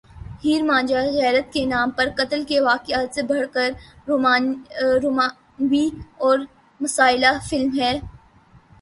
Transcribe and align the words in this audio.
ہیر 0.43 0.61
مان 0.67 0.85
جا 0.85 1.01
غیرت 1.17 1.51
کے 1.53 1.63
نام 1.65 1.89
پر 1.97 2.07
قتل 2.17 2.43
کے 2.49 2.59
واقعات 2.61 3.15
سے 3.15 3.21
بڑھ 3.29 3.47
کر 3.53 3.69
رومانوی 4.07 5.87
اور 6.17 6.37
مصالحہ 6.81 7.39
فلم 7.49 8.05